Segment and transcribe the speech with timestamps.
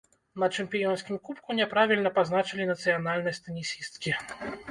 [0.43, 4.17] На чэмпіёнскім кубку няправільна пазначылі нацыянальнасць тэнісісткі.